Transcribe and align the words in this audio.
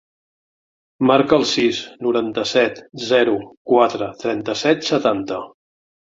Marca 1.11 1.37
el 1.41 1.45
sis, 1.49 1.81
noranta-set, 2.07 2.81
zero, 3.11 3.37
quatre, 3.75 4.09
trenta-set, 4.25 4.85
setanta. 4.91 5.41